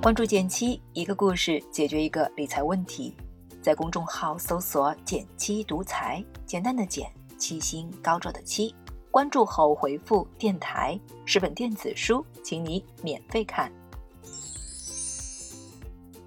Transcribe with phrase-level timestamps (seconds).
[0.00, 3.12] 关注减七，一个故事解决一个理财问题。
[3.60, 8.72] 在公众号搜索“减七独裁，简单的减，七星高照的七。
[9.10, 13.72] 关注后回复“电台”十本电子书，请你免费看。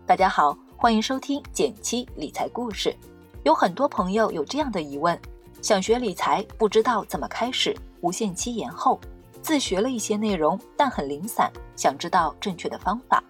[0.05, 2.93] 大家好，欢迎收听减七理财故事。
[3.43, 5.17] 有很多朋友有这样的疑问：
[5.61, 8.99] 想学理财，不知道怎么开始，无限期延后；
[9.41, 13.23] 自学了一些内容，但很零散，想知道正确的方法。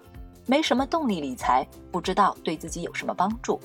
[0.45, 3.59] 没什么动力理财，不知道对自己有什么帮助。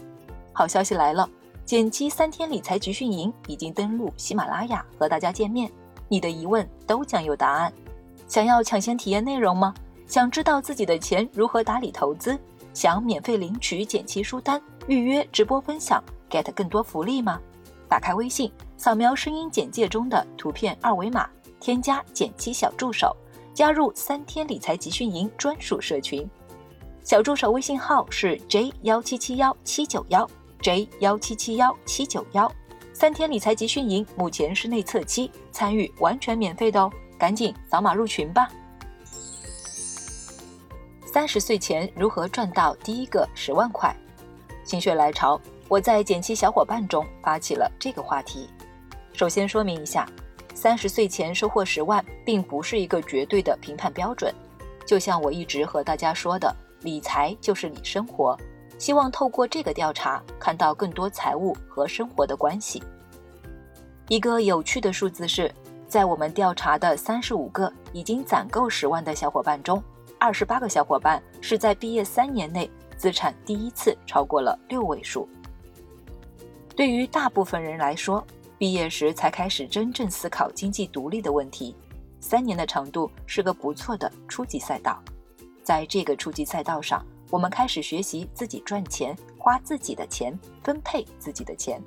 [0.52, 1.28] 好消息来了，
[1.64, 5.70] 减七三天理财集训营已经登录喜马拉雅和大家见面，
[6.08, 7.72] 你的疑问都将有答案。
[8.28, 9.74] 想要抢先体验内容吗？
[10.06, 12.38] 想知道自己的钱如何打理投资？
[12.72, 17.40] 想免费领取减七书单、预约直播分享、get 更多福利吗？
[17.88, 23.16] 打开微信，扫描声音简介中的图片二维码，添加减七小助手，
[23.54, 26.28] 加入三天理财集训营专属社群。
[27.06, 30.28] 小助手微信号是 j 幺七七幺七九幺
[30.60, 32.50] j 幺七七幺七九幺，
[32.92, 38.48] 三天理财集训营目前是内测期，参与完全免费的哦，赶紧扫码入群吧。
[41.04, 43.94] 三十岁前如何赚到第一个十万块？
[44.64, 48.48] 心血来潮，我在减七小伙伴中发起了这个话题。
[49.12, 50.08] 首先说明一下，
[50.54, 54.34] 三十岁前收获十万，并不是一个绝对的评判标准，
[54.84, 56.52] 就像我一直和大家说的。
[56.82, 58.36] 理财就是理生活，
[58.78, 62.82] 希望透过这个调查看到更多财务和生活的关系。
[64.08, 65.52] 一个有趣的数字是，
[65.88, 69.82] 在我们调查的三十五个已经攒够十万的小伙伴中，
[70.18, 75.28] 二十八个小伙伴是在毕业三年内资产第一次超过了六位数。
[76.76, 78.24] 对于大部分人来说，
[78.58, 81.74] 毕业时才开始真正思考经济独立的问题，
[82.20, 85.02] 三年的长度是个不错的初级赛道。
[85.66, 91.82] 在这个初级赛道上，我们开始学习自己赚钱、花自己的钱、分配自己的钱。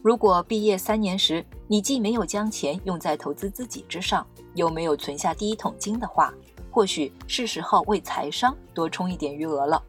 [0.00, 6.32] 如果毕业三年时你既没有将钱用在投资自己之上，又没有存下第一桶金的话，
[6.70, 9.82] 或许是时候为财商多充一点余额了。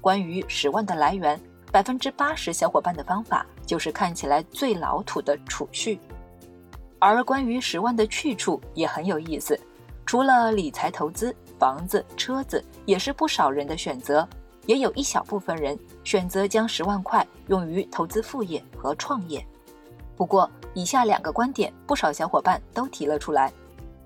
[0.00, 1.40] 关于十万的来源，
[1.72, 5.98] 百分之八十小伙伴的方法就是看起来最老土的储蓄，
[7.00, 9.58] 而关于十万的去处也很有意思，
[10.04, 11.34] 除了理财投资。
[11.58, 14.26] 房子、车子也是不少人的选择，
[14.66, 19.44] 也有一小部分人选择将十万块用于投资副业和创业。
[20.16, 23.52] 不过，以下两个观点，不少小伙伴都提了出来：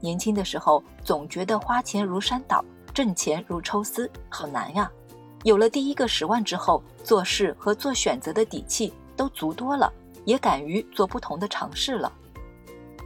[0.01, 4.91] 年轻的时候总觉得花钱如山倒，挣钱如抽丝，好难呀；
[5.45, 9.93] 有了第一个十万之后，做事和做选择的底气都足多了，
[10.25, 12.13] 也敢于做不同的尝试了。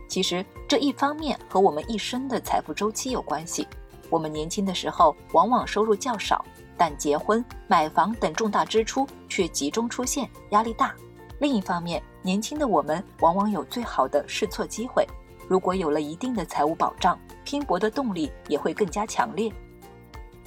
[0.08, 3.66] 其实，这一方面和我们一生的财富周期有关系。
[4.10, 6.44] 我们年轻的时候往往收入较少，
[6.76, 10.94] 但结婚、买房等重大支出却集中出现，压力大。
[11.40, 15.06] 另一方面，年轻的我们往往有最好的试错机会，
[15.48, 19.52] 如果有了一定的财务保障，拼搏的动力也会更加强烈。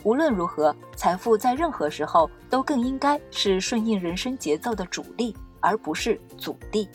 [0.04, 6.88] 无论如何，财富在任何时候都更应该是顺应人生节奏的主力，而不是阻力。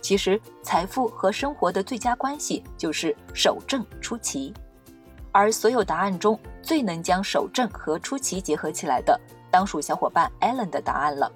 [0.00, 4.52] 其实，财富和生活的最佳关系就是守正出奇。
[5.32, 9.18] 而所有答案中最能将守正和出奇结合起来的，
[9.50, 11.32] 当属小伙伴 Allen 的答案了。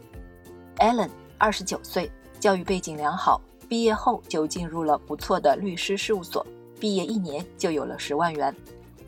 [0.76, 1.08] Allen
[1.38, 6.46] 二十九岁，教育背景良好，毕业后就进入了不错的律师事务所，
[6.78, 8.54] 毕业一年就有了十万元。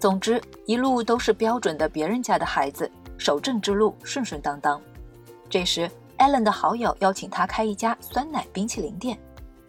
[0.00, 4.80] 总之，一路都是标准的别人家的孩子，守正之路顺顺当当。
[5.50, 9.18] 这时，Allen 的好友邀请他开一家酸奶冰淇淋店，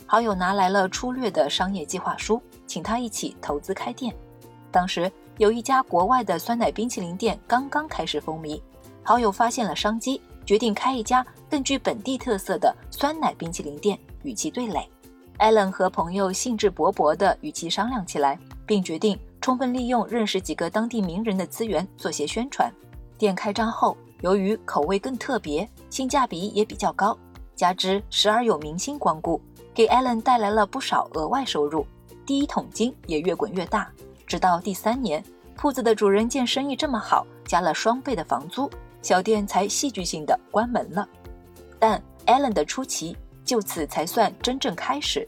[0.06, 4.16] 好友拿来了粗略的商业计划书，请他一起投资开店。
[4.72, 8.62] 当时有一家国外的酸奶冰淇淋店刚刚开始风靡，
[9.04, 14.88] 好友发现了商机，决定开一家更具本地特色的酸奶冰淇淋店与其对垒。
[15.38, 22.72] 艾伦和朋友兴致勃勃地与其商量起来，并决定充分利用认识几个当地名人的资源做些宣传。
[23.18, 27.18] 店开张后，由于口味更特别，性价比也比较高，
[27.56, 29.42] 加之时而有明星光顾，
[29.74, 31.86] 给艾伦带来了不少额外收入，
[32.26, 33.90] 第一桶金也越滚越大。
[34.30, 35.24] 直到第三年，
[35.56, 38.70] 铺子的主人见生意这么好，加了双倍的房租，
[39.02, 41.10] 小店才戏剧性的关门了。
[41.80, 45.28] 但 Allen 的出奇就此才算真正开始。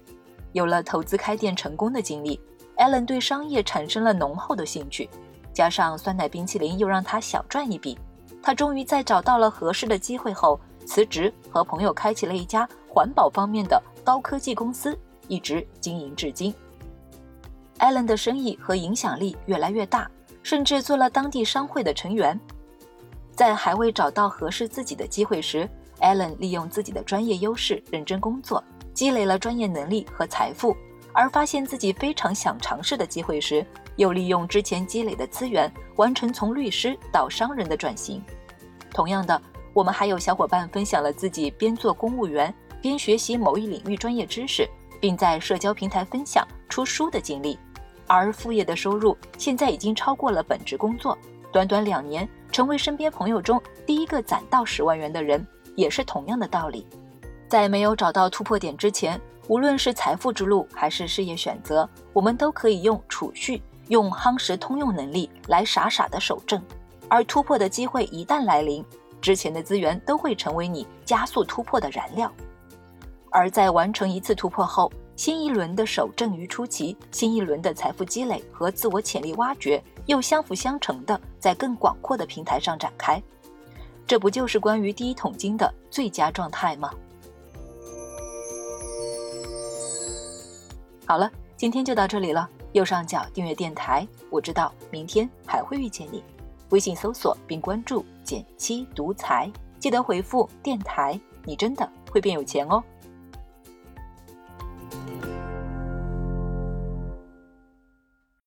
[0.51, 2.39] 有了投资开店成功的经历
[2.77, 5.09] ，Allen 对商业产生了浓厚的兴趣，
[5.51, 7.97] 加上酸奶冰淇淋又让他小赚一笔，
[8.39, 14.95] 他终于在找到了合适的机会后辞职，和朋友开启了一家环保方面的高科技公司，
[15.27, 16.54] 一直经营至今。
[17.81, 20.07] 艾伦的生意和影响力越来越大，
[20.44, 22.39] 甚至做了当地商会的成员。
[23.31, 25.68] 在还未找到合适自己的机会时
[26.00, 28.63] ，Allen 利用自己的专业优势认真工作，
[28.94, 30.75] 积累了专业能力和财富；
[31.12, 38.24] 而发现自己非常想尝试的机会时，又利用之前积累的资源，完成从律师到商人的转型。
[38.92, 39.42] 同样的，
[39.74, 44.69] 我们还有小伙伴分享了自己边做公务员边学习某一领域专业知识，
[45.00, 47.57] 并在社交平台分享出书的经历，
[48.13, 51.17] 而副业的收入现在已经超过了本职工作，
[51.51, 52.27] 短短两年。
[52.51, 55.47] 成为身边朋友中第一个攒到十万元的人，
[55.77, 56.85] 也是同样的道理。
[57.47, 59.17] 在没有找到突破点之前，
[59.47, 66.61] 无论是财富之路还是事业选择，我们都可以用储蓄、用夯实通用能力来傻傻的守正。
[67.07, 68.83] 而突破的机会一旦来临，
[69.21, 72.29] 之前的资源都会成为你加速突破的燃料。
[73.29, 74.91] 而在完成一次突破后，
[75.21, 79.79] 新一轮的守正于初期，新一轮的财富积累和自我潜力挖掘。
[80.07, 83.21] 又相辅相成的，在更广阔的平台上展开，
[84.07, 86.89] 这不就是关于第一桶金的最佳状态吗？
[91.06, 92.50] 好了，今天就到这里了。
[92.71, 96.23] 右上角订阅电台，我知道明天还会遇见你。
[96.69, 102.83] 微信搜索并关注“减七独裁，记得回复“电台”，你真的会变有钱哦。